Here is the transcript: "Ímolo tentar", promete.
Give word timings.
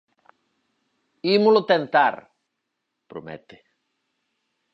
"Ímolo 1.35 1.61
tentar", 1.71 2.15
promete. 3.11 3.57